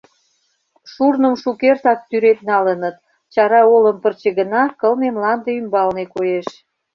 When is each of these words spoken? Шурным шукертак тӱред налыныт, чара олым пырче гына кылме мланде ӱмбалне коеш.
Шурным 0.91 1.33
шукертак 1.41 1.99
тӱред 2.09 2.39
налыныт, 2.49 2.95
чара 3.33 3.61
олым 3.75 3.97
пырче 4.03 4.29
гына 4.39 4.63
кылме 4.79 5.07
мланде 5.15 5.51
ӱмбалне 5.59 6.05
коеш. 6.13 6.47